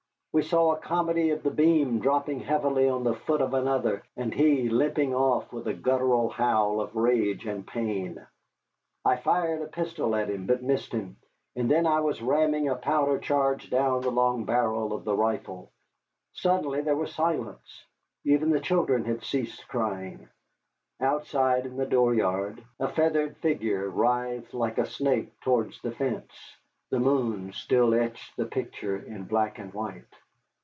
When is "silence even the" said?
17.13-18.61